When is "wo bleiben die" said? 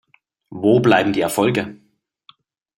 0.49-1.21